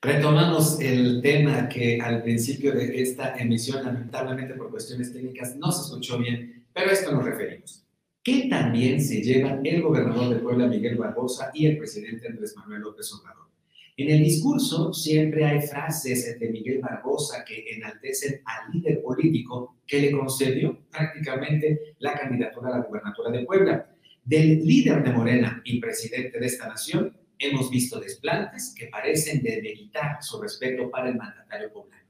Retomamos 0.00 0.80
el 0.80 1.20
tema 1.20 1.68
que 1.68 2.00
al 2.00 2.22
principio 2.22 2.72
de 2.72 3.02
esta 3.02 3.36
emisión, 3.36 3.84
lamentablemente 3.84 4.54
por 4.54 4.70
cuestiones 4.70 5.12
técnicas, 5.12 5.56
no 5.56 5.70
se 5.70 5.82
escuchó 5.82 6.18
bien, 6.18 6.64
pero 6.72 6.90
a 6.90 6.92
esto 6.92 7.12
nos 7.12 7.24
referimos. 7.24 7.84
¿Qué 8.22 8.48
también 8.48 9.02
se 9.02 9.20
llevan 9.20 9.64
el 9.66 9.82
gobernador 9.82 10.34
de 10.34 10.40
Puebla, 10.40 10.66
Miguel 10.66 10.96
Barbosa, 10.96 11.50
y 11.54 11.66
el 11.66 11.76
presidente 11.76 12.28
Andrés 12.28 12.56
Manuel 12.56 12.82
López 12.82 13.12
Obrador? 13.12 13.51
En 14.02 14.10
el 14.10 14.24
discurso 14.24 14.92
siempre 14.92 15.44
hay 15.44 15.60
frases 15.60 16.36
de 16.40 16.48
Miguel 16.48 16.80
Barbosa 16.80 17.44
que 17.44 17.70
enaltecen 17.70 18.42
al 18.44 18.72
líder 18.72 19.00
político 19.00 19.76
que 19.86 20.00
le 20.00 20.10
concedió 20.10 20.76
prácticamente 20.90 21.94
la 22.00 22.18
candidatura 22.18 22.70
a 22.70 22.78
la 22.78 22.84
gubernatura 22.84 23.30
de 23.30 23.44
Puebla. 23.44 23.94
Del 24.24 24.66
líder 24.66 25.04
de 25.04 25.12
Morena 25.12 25.62
y 25.64 25.78
presidente 25.78 26.40
de 26.40 26.46
esta 26.46 26.66
nación, 26.66 27.16
hemos 27.38 27.70
visto 27.70 28.00
desplantes 28.00 28.74
que 28.76 28.86
parecen 28.86 29.40
demeritar 29.40 30.20
su 30.20 30.42
respeto 30.42 30.90
para 30.90 31.08
el 31.08 31.14
mandatario 31.14 31.72
poblano. 31.72 32.02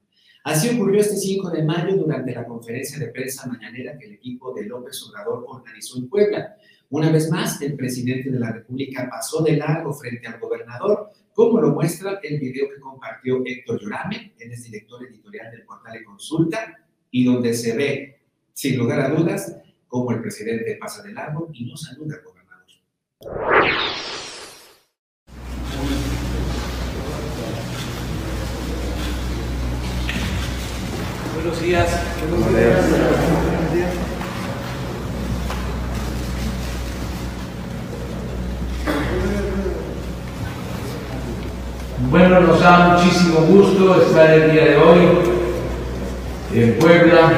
Así 0.44 0.74
ocurrió 0.74 1.02
este 1.02 1.16
5 1.16 1.50
de 1.50 1.62
mayo 1.62 1.94
durante 1.94 2.32
la 2.32 2.46
conferencia 2.46 2.98
de 2.98 3.08
prensa 3.08 3.46
mañanera 3.46 3.98
que 3.98 4.06
el 4.06 4.12
equipo 4.14 4.54
de 4.54 4.64
López 4.64 4.98
Obrador 5.02 5.44
organizó 5.46 5.98
en 5.98 6.08
Puebla. 6.08 6.56
Una 6.92 7.10
vez 7.10 7.30
más, 7.30 7.62
el 7.62 7.74
presidente 7.74 8.30
de 8.30 8.38
la 8.38 8.52
República 8.52 9.08
pasó 9.08 9.42
de 9.42 9.56
largo 9.56 9.94
frente 9.94 10.26
al 10.26 10.38
gobernador, 10.38 11.10
como 11.32 11.58
lo 11.58 11.70
muestra 11.70 12.20
el 12.22 12.38
video 12.38 12.68
que 12.68 12.78
compartió 12.80 13.40
Héctor 13.46 13.80
Llorame, 13.80 14.34
él 14.38 14.52
es 14.52 14.64
director 14.64 15.02
editorial 15.02 15.50
del 15.52 15.62
portal 15.62 15.94
de 15.94 16.04
Consulta, 16.04 16.86
y 17.10 17.24
donde 17.24 17.54
se 17.54 17.74
ve, 17.74 18.20
sin 18.52 18.76
lugar 18.76 19.00
a 19.00 19.08
dudas, 19.08 19.56
cómo 19.88 20.12
el 20.12 20.20
presidente 20.20 20.76
pasa 20.78 21.02
de 21.02 21.14
largo 21.14 21.48
y 21.54 21.64
no 21.64 21.78
saluda 21.78 22.16
al 22.16 22.24
gobernador. 22.24 22.66
Buenos 31.36 31.62
días. 31.62 32.20
Buenos 32.28 32.54
días. 33.74 34.21
Bueno, 42.12 42.40
nos 42.42 42.60
da 42.60 42.98
muchísimo 42.98 43.40
gusto 43.40 44.02
estar 44.02 44.28
el 44.34 44.52
día 44.52 44.64
de 44.66 44.76
hoy 44.76 44.98
en 46.54 46.74
Puebla, 46.74 47.32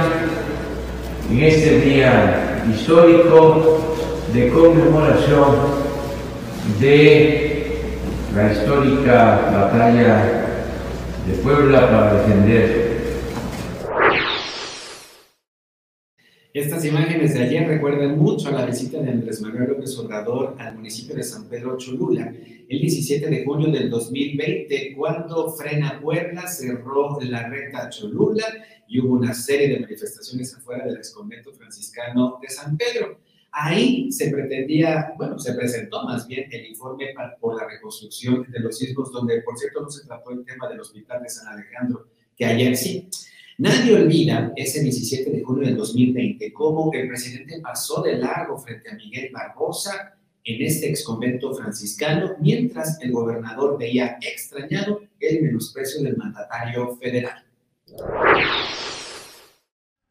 en 1.30 1.42
este 1.44 1.78
día 1.78 2.64
histórico 2.68 3.78
de 4.32 4.48
conmemoración 4.48 5.44
de 6.80 7.82
la 8.34 8.52
histórica 8.52 9.42
batalla 9.52 10.44
de 11.24 11.34
Puebla 11.40 11.88
para 11.88 12.14
defender 12.14 12.83
Estas 16.54 16.84
imágenes 16.84 17.34
de 17.34 17.42
ayer 17.42 17.66
recuerdan 17.66 18.16
mucho 18.16 18.46
a 18.46 18.52
la 18.52 18.64
visita 18.64 19.00
de 19.00 19.10
Andrés 19.10 19.40
Manuel 19.40 19.70
López 19.70 19.98
Obrador 19.98 20.54
al 20.56 20.76
municipio 20.76 21.16
de 21.16 21.24
San 21.24 21.48
Pedro 21.48 21.76
Cholula 21.76 22.32
el 22.68 22.80
17 22.80 23.28
de 23.28 23.44
junio 23.44 23.72
del 23.72 23.90
2020, 23.90 24.94
cuando 24.96 25.50
Frena 25.50 26.00
Puebla 26.00 26.46
cerró 26.46 27.18
la 27.22 27.48
recta 27.48 27.88
Cholula 27.88 28.46
y 28.86 29.00
hubo 29.00 29.14
una 29.14 29.34
serie 29.34 29.66
de 29.66 29.80
manifestaciones 29.80 30.54
afuera 30.54 30.86
del 30.86 30.98
exconvento 30.98 31.52
franciscano 31.52 32.38
de 32.40 32.48
San 32.48 32.76
Pedro. 32.76 33.18
Ahí 33.50 34.12
se 34.12 34.30
pretendía, 34.30 35.12
bueno, 35.16 35.36
se 35.40 35.54
presentó 35.54 36.04
más 36.04 36.28
bien 36.28 36.46
el 36.52 36.66
informe 36.66 37.06
por 37.40 37.60
la 37.60 37.66
reconstrucción 37.66 38.46
de 38.48 38.60
los 38.60 38.78
sismos, 38.78 39.10
donde 39.10 39.42
por 39.42 39.58
cierto 39.58 39.80
no 39.80 39.90
se 39.90 40.06
trató 40.06 40.30
el 40.30 40.44
tema 40.44 40.68
del 40.68 40.78
hospital 40.78 41.20
de 41.20 41.28
San 41.30 41.48
Alejandro, 41.48 42.06
que 42.36 42.44
ayer 42.44 42.76
sí. 42.76 43.08
Nadie 43.58 43.94
olvida 43.94 44.52
ese 44.56 44.82
17 44.82 45.30
de 45.30 45.42
junio 45.44 45.66
del 45.68 45.76
2020 45.76 46.52
cómo 46.52 46.90
el 46.92 47.06
presidente 47.06 47.60
pasó 47.60 48.02
de 48.02 48.16
largo 48.18 48.58
frente 48.58 48.90
a 48.90 48.94
Miguel 48.96 49.30
Barbosa 49.32 50.16
en 50.42 50.62
este 50.62 50.90
exconvento 50.90 51.54
franciscano, 51.54 52.32
mientras 52.40 53.00
el 53.00 53.12
gobernador 53.12 53.78
veía 53.78 54.18
extrañado 54.20 55.02
el 55.20 55.42
menosprecio 55.42 56.02
del 56.02 56.16
mandatario 56.16 56.96
federal. 56.96 57.44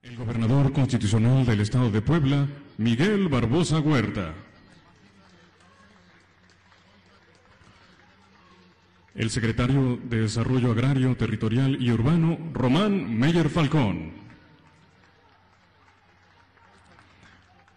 El 0.01 0.15
gobernador 0.15 0.71
constitucional 0.71 1.45
del 1.45 1.59
estado 1.59 1.91
de 1.91 2.01
Puebla, 2.01 2.47
Miguel 2.77 3.27
Barbosa 3.27 3.79
Huerta. 3.81 4.33
El 9.15 9.29
secretario 9.29 9.99
de 10.09 10.21
Desarrollo 10.21 10.71
Agrario, 10.71 11.15
Territorial 11.15 11.77
y 11.79 11.91
Urbano, 11.91 12.39
Román 12.51 13.15
Meyer 13.15 13.47
Falcón. 13.49 14.11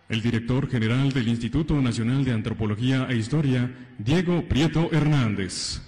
El 0.09 0.23
director 0.23 0.71
general 0.71 1.13
del 1.13 1.29
Instituto 1.29 1.75
Nacional 1.83 2.25
de 2.25 2.33
Antropología 2.33 3.07
e 3.11 3.17
Historia, 3.17 3.71
Diego 3.99 4.49
Prieto 4.49 4.89
Hernández. 4.93 5.83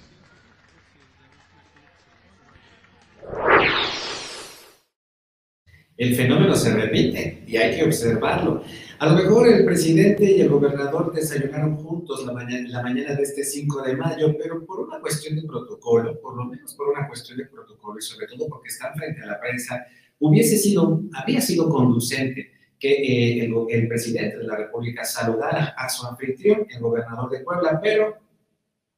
El 5.98 6.14
fenómeno 6.14 6.54
se 6.54 6.72
repite 6.72 7.42
y 7.44 7.56
hay 7.56 7.76
que 7.76 7.84
observarlo. 7.84 8.62
A 9.00 9.06
lo 9.08 9.16
mejor 9.16 9.48
el 9.48 9.64
presidente 9.64 10.30
y 10.30 10.40
el 10.40 10.48
gobernador 10.48 11.12
desayunaron 11.12 11.76
juntos 11.76 12.24
la 12.24 12.32
mañana, 12.32 12.68
la 12.68 12.82
mañana 12.82 13.16
de 13.16 13.22
este 13.24 13.42
5 13.42 13.82
de 13.82 13.96
mayo, 13.96 14.32
pero 14.38 14.64
por 14.64 14.78
una 14.78 15.00
cuestión 15.00 15.34
de 15.34 15.42
protocolo, 15.42 16.20
por 16.20 16.36
lo 16.36 16.44
menos 16.44 16.72
por 16.74 16.88
una 16.88 17.08
cuestión 17.08 17.38
de 17.38 17.46
protocolo 17.46 17.98
y 17.98 18.02
sobre 18.02 18.28
todo 18.28 18.46
porque 18.48 18.68
están 18.68 18.94
frente 18.94 19.22
a 19.22 19.26
la 19.26 19.40
prensa, 19.40 19.84
hubiese 20.20 20.56
sido, 20.56 21.02
habría 21.14 21.40
sido 21.40 21.68
conducente 21.68 22.52
que 22.78 22.92
eh, 22.92 23.44
el, 23.44 23.54
el, 23.68 23.88
presidente 23.88 24.38
de 24.38 24.44
la 24.44 24.54
República 24.54 25.04
saludara 25.04 25.74
a 25.76 25.88
su 25.88 26.06
anfitrión, 26.06 26.64
el 26.70 26.80
gobernador 26.80 27.28
de 27.28 27.40
Puebla, 27.40 27.80
pero 27.82 28.18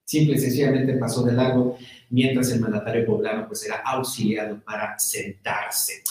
simple 0.05 0.37
y 0.37 0.39
sencillamente 0.39 0.93
pasó 0.99 1.25
de 1.25 1.33
largo 1.33 1.78
mientras 2.10 2.50
el 2.53 2.60
mandatario 2.60 3.06
poblano 3.06 3.47
pues 3.47 3.65
era 3.65 3.77
auxiliado 3.77 4.60
para 4.62 4.99
sentarse. 4.99 6.03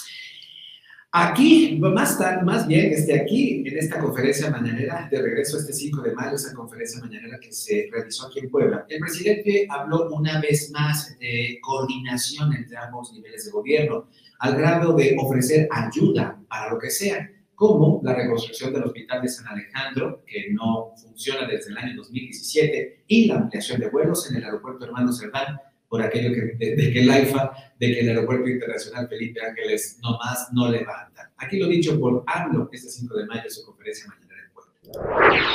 Aquí, 1.12 1.76
más, 1.82 2.20
tarde, 2.20 2.44
más 2.44 2.68
bien, 2.68 2.94
este, 2.94 3.20
aquí, 3.20 3.64
en 3.66 3.78
esta 3.80 4.00
conferencia 4.00 4.52
mañanera, 4.52 5.08
de 5.10 5.20
regreso 5.20 5.58
este 5.58 5.74
5 5.74 6.04
de 6.04 6.14
mayo, 6.14 6.36
esa 6.36 6.54
conferencia 6.54 7.02
mañanera 7.02 7.40
que 7.40 7.52
se 7.52 7.90
realizó 7.92 8.28
aquí 8.28 8.42
en 8.42 8.52
Puebla, 8.52 8.86
el 8.88 9.00
presidente 9.00 9.66
habló 9.72 10.08
una 10.12 10.40
vez 10.40 10.70
más 10.70 11.18
de 11.18 11.58
coordinación 11.64 12.54
entre 12.54 12.78
ambos 12.78 13.12
niveles 13.12 13.44
de 13.44 13.52
gobierno, 13.52 14.08
al 14.38 14.56
grado 14.56 14.94
de 14.94 15.16
ofrecer 15.20 15.68
ayuda 15.72 16.40
para 16.48 16.72
lo 16.72 16.78
que 16.78 16.92
sea, 16.92 17.28
como 17.56 18.02
la 18.04 18.14
reconstrucción 18.14 18.72
del 18.72 18.84
Hospital 18.84 19.24
de 19.24 19.30
San 19.30 19.48
Alejandro, 19.48 20.24
que 20.28 20.52
no 20.52 20.94
funciona 20.96 21.48
desde 21.48 21.72
el 21.72 21.78
año 21.80 21.96
2017, 21.98 23.06
y 23.08 23.26
la 23.26 23.38
ampliación 23.38 23.82
de 23.82 23.90
vuelos 23.90 24.30
en 24.30 24.38
el 24.38 24.44
aeropuerto 24.44 24.86
Hermano 24.86 25.12
Cerdán, 25.12 25.60
por 25.90 26.02
aquello 26.04 26.34
que, 26.34 26.66
de, 26.66 26.94
que 26.94 27.02
el 27.02 27.10
AIFA, 27.10 27.52
de 27.80 27.88
que 27.88 28.00
el 28.02 28.10
Aeropuerto 28.10 28.48
Internacional 28.48 29.10
Felipe 29.10 29.42
Ángeles 29.44 30.00
nomás 30.04 30.50
no 30.54 30.70
levanta. 30.70 31.32
Aquí 31.38 31.58
lo 31.58 31.68
dicho 31.68 32.00
por 32.00 32.24
AMLO 32.28 32.70
este 32.72 32.90
5 32.90 33.18
de 33.18 33.26
mayo 33.26 33.42
en 33.44 33.52
su 33.52 33.66
conferencia 33.66 34.08
mañana 34.08 34.42
en 34.46 34.54
Puebla. 34.54 35.50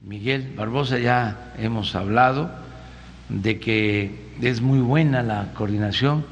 Miguel 0.00 0.52
Barbosa, 0.56 0.98
ya 0.98 1.54
hemos 1.58 1.94
hablado 1.94 2.50
de 3.28 3.60
que 3.60 4.10
es 4.42 4.60
muy 4.60 4.80
buena 4.80 5.22
la 5.22 5.54
coordinación. 5.54 6.24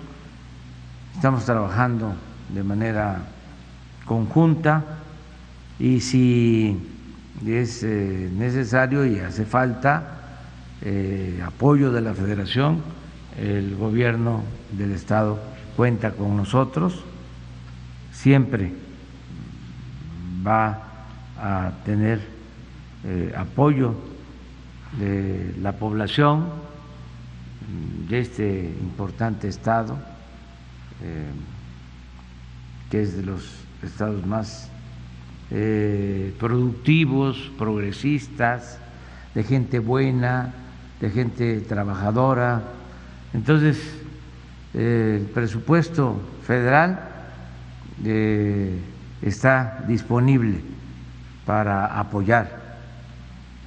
Estamos 1.15 1.45
trabajando 1.45 2.15
de 2.53 2.65
manera 2.65 3.23
conjunta 4.05 4.99
y 5.79 6.01
si 6.01 6.77
es 7.47 7.85
eh, 7.85 8.31
necesario 8.33 9.07
y 9.07 9.21
hace 9.21 9.45
falta, 9.45 10.18
eh, 10.81 11.43
apoyo 11.45 11.91
de 11.91 12.01
la 12.01 12.15
federación, 12.15 12.83
el 13.37 13.75
gobierno 13.75 14.45
del 14.71 14.93
estado 14.93 15.41
cuenta 15.77 16.13
con 16.13 16.37
nosotros, 16.37 17.03
siempre 18.13 18.73
va 20.47 20.83
a 21.37 21.73
tener 21.85 22.21
eh, 23.05 23.35
apoyo 23.37 23.95
de 25.01 25.53
la 25.61 25.73
población 25.73 26.47
de 28.09 28.21
este 28.21 28.73
importante 28.81 29.49
estado, 29.49 29.99
eh, 31.03 31.27
que 32.89 33.03
es 33.03 33.17
de 33.17 33.25
los 33.25 33.51
estados 33.83 34.25
más 34.25 34.71
productivos, 36.39 37.51
progresistas, 37.57 38.79
de 39.35 39.45
gente 39.45 39.79
buena, 39.79 40.53
de 41.01 41.11
gente 41.11 41.61
trabajadora, 41.61 42.63
Entonces, 43.35 43.77
el 44.75 45.29
presupuesto 45.35 46.21
federal 46.47 46.99
eh, 48.05 48.79
está 49.23 49.85
disponible 49.87 50.61
para 51.45 51.99
apoyar 51.99 52.79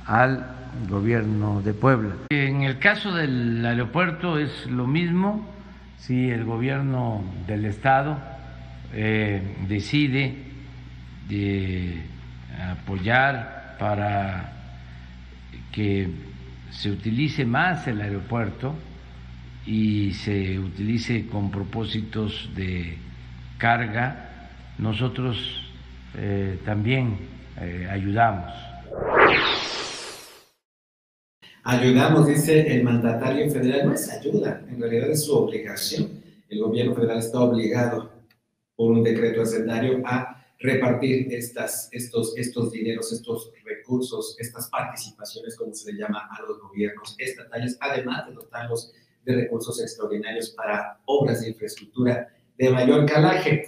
al 0.06 0.45
gobierno 0.89 1.62
de 1.62 1.74
Puebla. 1.74 2.16
En 2.30 2.63
el 2.63 2.80
caso 2.80 3.13
del 3.13 3.66
aeropuerto 3.66 4.38
es 4.38 4.66
lo 4.68 4.88
mismo, 4.88 5.45
si 6.00 6.30
el 6.30 6.45
gobierno 6.45 7.24
del 7.48 7.66
estado 7.66 8.18
eh, 8.94 9.42
decide 9.68 10.36
de 11.30 12.01
apoyar 12.72 13.75
para 13.80 14.54
que 15.72 16.31
se 16.71 16.89
utilice 16.89 17.45
más 17.45 17.88
el 17.88 18.01
aeropuerto 18.01 18.73
y 19.65 20.13
se 20.13 20.57
utilice 20.57 21.27
con 21.27 21.51
propósitos 21.51 22.50
de 22.56 22.97
carga, 23.57 24.50
nosotros 24.77 25.38
eh, 26.18 26.59
también 26.65 27.18
eh, 27.59 27.88
ayudamos. 27.89 28.51
Ayudamos, 31.63 32.27
dice 32.27 32.75
el 32.75 32.83
mandatario 32.83 33.51
federal, 33.51 33.88
no 33.88 33.94
es 33.94 34.09
ayuda, 34.09 34.63
en 34.68 34.81
realidad 34.81 35.12
es 35.12 35.25
su 35.25 35.35
obligación. 35.35 36.09
El 36.50 36.59
gobierno 36.59 36.95
federal 36.95 37.19
está 37.19 37.39
obligado 37.39 38.12
por 38.75 38.91
un 38.91 39.03
decreto 39.03 39.44
hacendario 39.44 40.01
a 40.06 40.41
repartir 40.62 41.34
estas, 41.34 41.90
estos, 41.92 42.38
estos 42.38 42.72
dineros, 42.72 43.12
estos 43.12 43.52
recursos, 43.66 44.36
estas 44.40 44.69
participaciones, 44.69 45.56
como 45.56 45.74
se 45.74 45.92
le 45.92 46.00
llama 46.00 46.30
a 46.31 46.42
los 46.44 46.60
gobiernos 46.60 47.16
estatales, 47.18 47.78
además 47.81 48.28
de 48.28 48.34
dotarlos 48.34 48.94
de 49.25 49.36
recursos 49.36 49.81
extraordinarios 49.81 50.52
para 50.52 51.00
obras 51.06 51.42
de 51.42 51.50
infraestructura 51.50 52.28
de 52.58 52.69
mayor 52.69 53.06
calaje. 53.06 53.66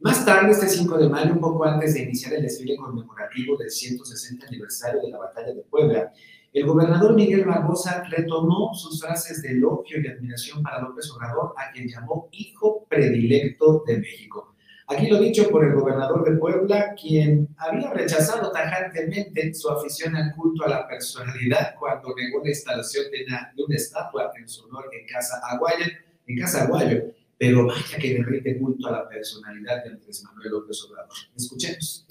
Más 0.00 0.24
tarde, 0.24 0.50
este 0.50 0.68
5 0.68 0.98
de 0.98 1.08
mayo, 1.08 1.32
un 1.32 1.40
poco 1.40 1.64
antes 1.64 1.94
de 1.94 2.02
iniciar 2.02 2.34
el 2.34 2.42
desfile 2.42 2.76
conmemorativo 2.76 3.56
del 3.56 3.70
160 3.70 4.46
aniversario 4.46 5.00
de 5.00 5.10
la 5.10 5.18
Batalla 5.18 5.54
de 5.54 5.62
Puebla, 5.62 6.12
el 6.52 6.66
gobernador 6.66 7.14
Miguel 7.14 7.44
Barbosa 7.44 8.04
retomó 8.10 8.74
sus 8.74 9.00
frases 9.00 9.40
de 9.42 9.52
elogio 9.52 10.00
y 10.00 10.08
admiración 10.08 10.62
para 10.62 10.82
López 10.82 11.10
Obrador, 11.12 11.54
a 11.56 11.72
quien 11.72 11.88
llamó 11.88 12.28
hijo 12.32 12.84
predilecto 12.90 13.84
de 13.86 13.98
México. 13.98 14.51
Aquí 14.88 15.06
lo 15.08 15.18
dicho 15.18 15.48
por 15.50 15.64
el 15.64 15.74
gobernador 15.74 16.28
de 16.28 16.36
Puebla, 16.36 16.94
quien 17.00 17.48
había 17.56 17.92
rechazado 17.92 18.50
tajantemente 18.50 19.54
su 19.54 19.70
afición 19.70 20.16
al 20.16 20.34
culto 20.34 20.64
a 20.64 20.68
la 20.68 20.88
personalidad 20.88 21.74
cuando 21.78 22.14
negó 22.16 22.42
la 22.42 22.50
instalación 22.50 23.06
de 23.10 23.24
una, 23.64 23.76
estatua 23.76 24.30
en 24.36 24.48
su 24.48 24.64
honor 24.64 24.90
en 24.92 25.06
Casa 25.06 25.40
Aguayo, 25.50 25.86
en 26.26 26.38
Casa 26.38 26.64
Aguayo. 26.64 27.02
Pero 27.38 27.66
vaya 27.66 27.98
que 27.98 28.14
derrite 28.14 28.58
culto 28.58 28.88
a 28.88 28.92
la 28.92 29.08
personalidad 29.08 29.82
de 29.82 29.90
Andrés 29.90 30.22
Manuel 30.24 30.50
López 30.50 30.84
Obrador. 30.84 31.16
Escuchemos. 31.36 32.06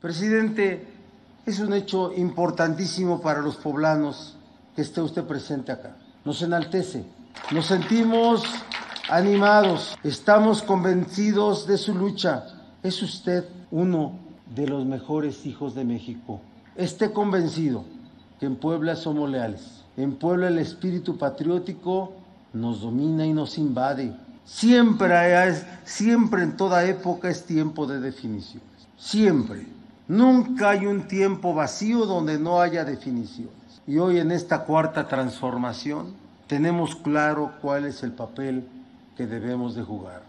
Presidente, 0.00 0.80
es 1.46 1.58
un 1.58 1.72
hecho 1.72 2.12
importantísimo 2.16 3.20
para 3.20 3.40
los 3.40 3.56
poblanos 3.56 4.36
que 4.76 4.82
esté 4.82 5.00
usted 5.00 5.24
presente 5.24 5.72
acá. 5.72 5.96
Nos 6.24 6.42
enaltece, 6.42 7.04
nos 7.50 7.66
sentimos 7.66 8.44
animados, 9.12 9.98
estamos 10.02 10.62
convencidos 10.62 11.66
de 11.66 11.76
su 11.76 11.94
lucha. 11.94 12.44
Es 12.82 13.02
usted 13.02 13.44
uno 13.70 14.12
de 14.54 14.66
los 14.66 14.86
mejores 14.86 15.44
hijos 15.44 15.74
de 15.74 15.84
México. 15.84 16.40
Esté 16.76 17.12
convencido 17.12 17.84
que 18.40 18.46
en 18.46 18.56
Puebla 18.56 18.96
somos 18.96 19.28
leales. 19.28 19.84
En 19.98 20.14
Puebla 20.14 20.48
el 20.48 20.58
espíritu 20.58 21.18
patriótico 21.18 22.14
nos 22.54 22.80
domina 22.80 23.26
y 23.26 23.34
nos 23.34 23.58
invade. 23.58 24.16
Siempre, 24.46 25.14
siempre 25.84 26.42
en 26.42 26.56
toda 26.56 26.86
época 26.86 27.28
es 27.28 27.44
tiempo 27.44 27.86
de 27.86 28.00
definiciones. 28.00 28.66
Siempre. 28.96 29.66
Nunca 30.08 30.70
hay 30.70 30.86
un 30.86 31.06
tiempo 31.06 31.52
vacío 31.52 32.06
donde 32.06 32.38
no 32.38 32.62
haya 32.62 32.82
definiciones. 32.86 33.52
Y 33.86 33.98
hoy 33.98 34.20
en 34.20 34.30
esta 34.30 34.64
cuarta 34.64 35.06
transformación 35.06 36.14
tenemos 36.46 36.96
claro 36.96 37.52
cuál 37.60 37.84
es 37.84 38.02
el 38.02 38.12
papel 38.12 38.66
que 39.16 39.26
debemos 39.26 39.74
de 39.74 39.82
jugar. 39.82 40.22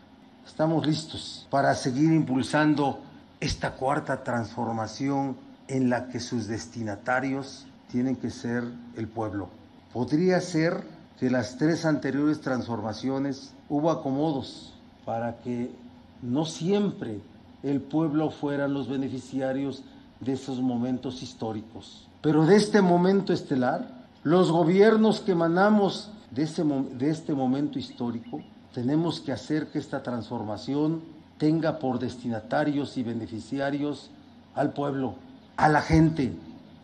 Estamos 0.45 0.85
listos 0.85 1.47
para 1.49 1.73
seguir 1.75 2.11
impulsando 2.11 2.99
esta 3.39 3.75
cuarta 3.75 4.23
transformación 4.23 5.37
en 5.67 5.89
la 5.89 6.09
que 6.09 6.19
sus 6.19 6.47
destinatarios 6.47 7.65
tienen 7.91 8.15
que 8.15 8.29
ser 8.29 8.63
el 8.97 9.07
pueblo. 9.07 9.49
Podría 9.93 10.41
ser 10.41 10.83
que 11.19 11.29
las 11.29 11.57
tres 11.57 11.85
anteriores 11.85 12.41
transformaciones 12.41 13.53
hubo 13.69 13.89
acomodos 13.91 14.73
para 15.05 15.37
que 15.37 15.71
no 16.21 16.45
siempre 16.45 17.21
el 17.63 17.81
pueblo 17.81 18.29
fueran 18.31 18.73
los 18.73 18.89
beneficiarios 18.89 19.83
de 20.19 20.33
esos 20.33 20.59
momentos 20.59 21.21
históricos. 21.23 22.07
Pero 22.21 22.45
de 22.45 22.55
este 22.55 22.81
momento 22.81 23.33
estelar, 23.33 23.87
los 24.23 24.51
gobiernos 24.51 25.21
que 25.21 25.33
emanamos 25.33 26.11
de, 26.31 26.45
de 26.97 27.09
este 27.09 27.33
momento 27.33 27.77
histórico 27.77 28.41
tenemos 28.73 29.21
que 29.21 29.31
hacer 29.31 29.67
que 29.67 29.79
esta 29.79 30.01
transformación 30.01 31.01
tenga 31.37 31.79
por 31.79 31.99
destinatarios 31.99 32.97
y 32.97 33.03
beneficiarios 33.03 34.09
al 34.55 34.73
pueblo, 34.73 35.15
a 35.57 35.69
la 35.69 35.81
gente, 35.81 36.33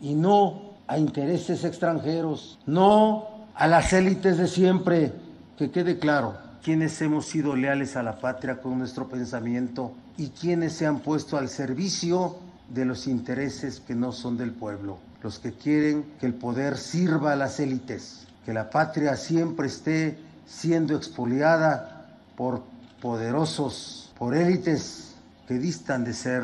y 0.02 0.14
no 0.14 0.70
a 0.88 0.98
intereses 0.98 1.64
extranjeros, 1.64 2.60
no 2.66 3.28
a 3.56 3.68
las 3.68 3.92
élites 3.94 4.38
de 4.38 4.48
siempre. 4.48 5.14
Que 5.58 5.72
quede 5.72 6.00
claro, 6.00 6.38
quienes 6.64 7.02
hemos 7.02 7.26
sido 7.26 7.56
leales 7.56 7.96
a 7.96 8.04
la 8.04 8.20
patria 8.20 8.62
con 8.62 8.78
nuestro 8.78 9.08
pensamiento 9.08 9.92
y 10.18 10.30
quienes 10.30 10.74
se 10.74 10.86
han 10.86 11.00
puesto 11.00 11.38
al 11.38 11.50
servicio 11.50 12.38
de 12.70 12.86
los 12.86 13.08
intereses 13.08 13.80
que 13.80 13.96
no 13.96 14.12
son 14.12 14.38
del 14.38 14.52
pueblo, 14.52 15.00
los 15.24 15.40
que 15.40 15.54
quieren 15.54 16.06
que 16.20 16.28
el 16.28 16.34
poder 16.34 16.78
sirva 16.78 17.34
a 17.34 17.36
las 17.36 17.60
élites, 17.60 18.28
que 18.46 18.54
la 18.54 18.70
patria 18.70 19.16
siempre 19.16 19.68
esté 19.68 20.18
siendo 20.50 20.96
expoliada 20.96 22.08
por 22.36 22.64
poderosos, 23.02 24.12
por 24.18 24.36
élites 24.36 25.16
que 25.48 25.54
distan 25.54 26.04
de 26.04 26.14
ser 26.14 26.44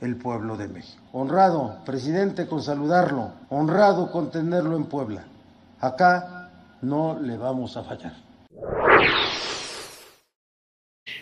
el 0.00 0.16
pueblo 0.16 0.56
de 0.56 0.68
México. 0.68 1.02
Honrado, 1.12 1.78
presidente, 1.84 2.48
con 2.48 2.62
saludarlo, 2.62 3.30
honrado 3.50 4.10
con 4.10 4.30
tenerlo 4.30 4.76
en 4.76 4.86
Puebla. 4.86 5.24
Acá 5.80 6.50
no 6.80 7.18
le 7.20 7.36
vamos 7.36 7.76
a 7.76 7.84
fallar. 7.84 8.14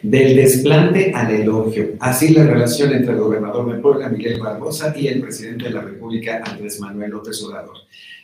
Del 0.02 0.36
desplante 0.36 1.12
al 1.14 1.30
elogio. 1.30 1.96
Así 2.00 2.32
la 2.32 2.44
relación 2.44 2.92
entre 2.92 3.12
el 3.12 3.20
gobernador 3.20 3.74
de 3.74 3.82
Puebla, 3.82 4.08
Miguel 4.08 4.40
Barbosa, 4.40 4.94
y 4.96 5.08
el 5.08 5.20
presidente 5.20 5.64
de 5.64 5.70
la 5.70 5.82
República, 5.82 6.42
Andrés 6.44 6.80
Manuel 6.80 7.10
López 7.10 7.42
Obrador. 7.42 7.76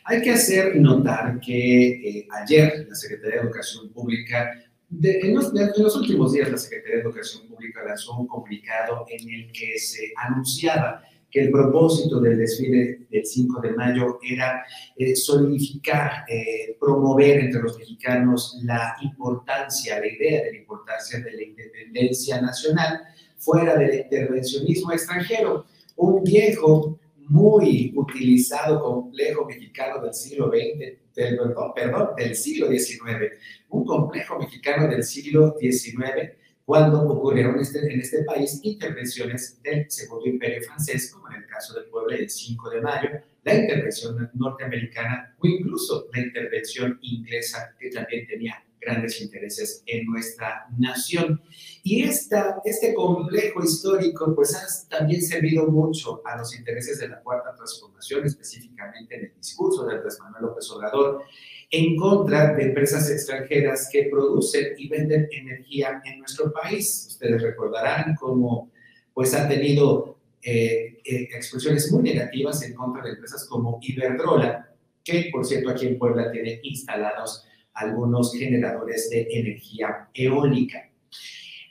Hay 0.05 0.21
que 0.21 0.31
hacer 0.31 0.75
notar 0.77 1.39
que 1.39 1.87
eh, 1.87 2.27
ayer 2.31 2.87
la 2.89 2.95
Secretaría 2.95 3.41
de 3.41 3.41
Educación 3.43 3.89
Pública, 3.89 4.63
en, 4.89 5.35
los, 5.35 5.53
en, 5.53 5.83
los, 5.83 5.95
últimos 5.97 6.33
días 6.33 6.49
la 6.49 6.57
Secretaría 6.57 6.95
de 6.95 7.01
Educación 7.01 7.45
Pública 7.47 7.81
lanzó 7.85 8.17
un 8.17 8.25
comunicado 8.25 9.05
en 9.09 9.29
el 9.29 9.51
que 9.51 9.77
se 9.77 10.13
anunciaba 10.15 11.03
que 11.29 11.41
el 11.41 11.51
propósito 11.51 12.19
del 12.19 12.37
desfile 12.37 13.07
del 13.09 13.25
5 13.25 13.61
de 13.61 13.71
mayo 13.71 14.19
era 14.21 14.63
eh, 14.95 15.15
solidificar, 15.15 16.23
eh, 16.27 16.77
promover 16.79 17.39
entre 17.39 17.61
los 17.61 17.77
mexicanos 17.77 18.59
la 18.63 18.95
importancia, 19.01 19.99
la 19.99 20.07
idea 20.07 20.43
de 20.43 20.51
la 20.53 20.57
importancia 20.57 21.19
de 21.19 21.31
la 21.31 21.43
independencia 21.43 22.41
nacional 22.41 23.01
fuera 23.37 23.75
del 23.77 23.99
intervencionismo 23.99 24.91
extranjero. 24.91 25.65
Un 25.97 26.23
viejo, 26.23 26.99
muy 27.29 27.91
utilizado 27.95 28.81
complejo 28.81 29.45
mexicano 29.45 30.01
del 30.01 30.13
siglo 30.13 30.49
XX, 30.49 30.79
del, 31.13 31.37
perdón, 31.37 31.73
perdón, 31.75 32.09
del 32.15 32.35
siglo 32.35 32.69
XIX, 32.69 33.33
un 33.69 33.85
complejo 33.85 34.39
mexicano 34.39 34.87
del 34.87 35.03
siglo 35.03 35.55
XIX 35.59 36.31
cuando 36.67 37.01
ocurrieron 37.01 37.57
este, 37.61 37.79
en 37.79 38.01
este 38.01 38.25
país 38.25 38.59
intervenciones 38.61 39.57
del 39.63 39.89
Segundo 39.89 40.27
Imperio 40.27 40.61
francés, 40.63 41.13
como 41.13 41.29
en 41.29 41.37
el 41.37 41.45
caso 41.47 41.73
del 41.73 41.85
pueblo 41.85 42.13
del 42.13 42.29
5 42.29 42.69
de 42.71 42.81
mayo, 42.81 43.09
la 43.45 43.55
intervención 43.55 44.29
norteamericana 44.33 45.33
o 45.39 45.47
incluso 45.47 46.09
la 46.13 46.19
intervención 46.19 46.99
inglesa, 47.01 47.73
que 47.79 47.89
también 47.89 48.27
tenía 48.27 48.61
grandes 48.87 49.21
intereses 49.21 49.83
en 49.85 50.05
nuestra 50.05 50.67
nación. 50.77 51.41
Y 51.83 52.03
esta, 52.03 52.57
este 52.63 52.93
complejo 52.93 53.63
histórico 53.63 54.33
pues 54.33 54.55
ha 54.55 54.97
también 54.97 55.21
servido 55.21 55.67
mucho 55.67 56.21
a 56.25 56.37
los 56.37 56.55
intereses 56.57 56.99
de 56.99 57.09
la 57.09 57.21
Cuarta 57.21 57.53
Transformación, 57.55 58.25
específicamente 58.25 59.15
en 59.15 59.25
el 59.25 59.33
discurso 59.35 59.85
de 59.85 59.95
Andrés 59.95 60.17
Manuel 60.21 60.43
López 60.43 60.69
Obrador, 60.71 61.23
en 61.69 61.97
contra 61.97 62.53
de 62.53 62.63
empresas 62.63 63.09
extranjeras 63.09 63.89
que 63.91 64.07
producen 64.09 64.67
y 64.77 64.87
venden 64.87 65.27
energía 65.31 66.01
en 66.05 66.19
nuestro 66.19 66.51
país. 66.53 67.07
Ustedes 67.09 67.41
recordarán 67.41 68.15
cómo 68.15 68.71
pues 69.13 69.33
ha 69.33 69.47
tenido 69.47 70.17
eh, 70.41 70.99
eh, 71.03 71.27
expresiones 71.35 71.91
muy 71.91 72.03
negativas 72.03 72.63
en 72.63 72.73
contra 72.73 73.03
de 73.03 73.09
empresas 73.11 73.45
como 73.49 73.79
Iberdrola, 73.81 74.71
que 75.03 75.29
por 75.31 75.45
cierto 75.45 75.71
aquí 75.71 75.87
en 75.87 75.97
Puebla 75.97 76.31
tiene 76.31 76.59
instalados 76.63 77.43
algunos 77.77 78.33
generadores 78.33 79.09
de 79.09 79.27
energía 79.29 80.09
eólica. 80.13 80.89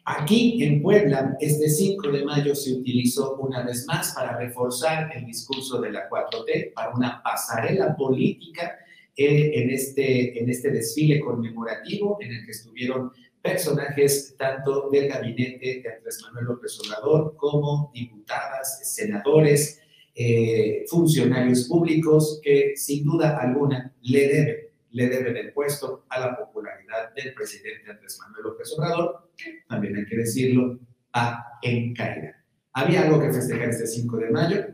Aquí 0.05 0.63
en 0.63 0.81
Puebla, 0.83 1.37
este 1.41 1.69
5 1.69 2.13
de 2.13 2.25
mayo 2.25 2.55
se 2.55 2.75
utilizó 2.75 3.35
una 3.37 3.65
vez 3.65 3.87
más 3.89 4.13
para 4.15 4.39
reforzar 4.39 5.11
el 5.17 5.27
discurso 5.27 5.81
de 5.81 5.91
la 5.91 6.09
4T, 6.09 6.73
para 6.75 6.95
una 6.95 7.21
pasarela 7.25 7.97
política 7.97 8.77
eh, 9.17 9.51
en, 9.55 9.71
este, 9.71 10.39
en 10.41 10.49
este 10.49 10.71
desfile 10.71 11.19
conmemorativo 11.19 12.19
en 12.21 12.35
el 12.35 12.45
que 12.45 12.53
estuvieron 12.53 13.11
personajes 13.43 14.37
tanto 14.39 14.89
del 14.91 15.09
gabinete 15.09 15.81
de 15.83 15.95
Andrés 15.97 16.21
Manuel 16.23 16.47
López 16.47 16.79
Obrador 16.81 17.35
como 17.37 17.91
diputadas, 17.93 18.95
senadores, 18.95 19.81
eh, 20.15 20.85
funcionarios 20.89 21.65
públicos 21.65 22.41
que 22.43 22.75
sin 22.77 23.05
duda 23.05 23.39
alguna 23.39 23.93
le 24.03 24.29
deben 24.29 24.66
le 24.91 25.09
deben 25.09 25.37
el 25.37 25.53
puesto 25.53 26.07
a 26.09 26.21
la 26.21 26.37
popularidad 26.37 27.15
del 27.15 27.35
presidente 27.35 27.91
Andrés 27.91 28.19
Manuel 28.21 28.45
López 28.45 28.73
Obrador, 28.77 29.31
que 29.37 29.65
también 29.69 29.97
hay 29.97 30.07
que 30.07 30.17
decirlo, 30.17 30.79
a 31.13 31.59
en 31.63 31.95
caída. 31.95 32.45
¿Había 32.73 33.03
algo 33.03 33.21
que 33.21 33.33
festejar 33.33 33.71
este 33.71 33.87
5 33.87 34.17
de 34.19 34.31
mayo? 34.31 34.67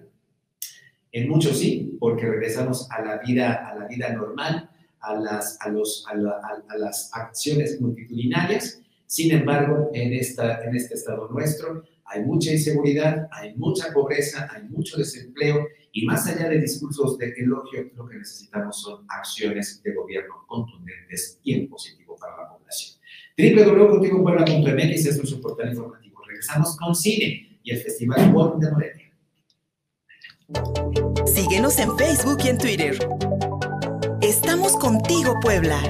En 1.13 1.29
muchos 1.29 1.59
sí, 1.59 1.97
porque 2.01 2.27
regresamos 2.27 2.91
a 2.91 3.03
la 3.03 3.19
vida, 3.19 3.69
a 3.69 3.75
la 3.75 3.87
vida 3.87 4.13
normal, 4.13 4.71
a 5.01 5.15
las, 5.15 5.61
a 5.61 5.69
los, 5.69 6.07
a 6.09 6.77
las 6.79 7.11
acciones 7.13 7.81
multitudinarias. 7.81 8.81
Sin 9.07 9.33
embargo, 9.33 9.91
en, 9.93 10.15
esta, 10.15 10.65
en 10.65 10.75
este 10.75 10.95
estado 10.95 11.29
nuestro 11.29 11.85
hay 12.13 12.23
mucha 12.25 12.53
inseguridad, 12.53 13.29
hay 13.33 13.55
mucha 13.55 13.93
pobreza, 13.93 14.49
hay 14.53 14.65
mucho 14.69 14.99
desempleo 14.99 15.67
y 15.93 16.05
más 16.05 16.27
allá 16.27 16.49
de 16.49 16.61
discursos 16.61 17.19
de 17.19 17.33
elogio, 17.37 17.91
lo 17.97 18.07
que 18.07 18.19
necesitamos 18.19 18.81
son 18.81 19.05
acciones 19.09 19.83
de 19.83 19.95
gobierno 19.95 20.45
contundentes 20.47 21.39
y 21.43 21.55
en 21.55 21.69
positivo 21.69 22.17
para 22.17 22.37
la 22.37 22.49
población. 22.49 22.99
www.contigopuebla.mx 23.37 25.07
es 25.07 25.17
nuestro 25.17 25.41
portal 25.41 25.71
informativo. 25.71 26.23
Regresamos 26.27 26.77
con 26.77 26.95
cine 26.95 27.59
y 27.63 27.71
el 27.71 27.79
Festival 27.79 28.35
World 28.35 28.65
de 28.65 28.71
Morelia. 28.71 29.13
Síguenos 31.27 31.79
en 31.79 31.97
Facebook 31.97 32.39
y 32.45 32.49
en 32.49 32.59
Twitter. 32.59 32.99
Estamos 34.21 34.77
contigo, 34.77 35.35
Puebla. 35.41 35.81